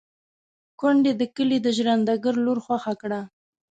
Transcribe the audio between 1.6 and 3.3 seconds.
د ژرنده ګړي لور خوښه کړه.